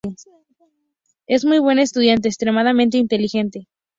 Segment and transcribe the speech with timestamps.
[1.27, 3.67] Es un muy buen estudiante, extremadamente inteligente.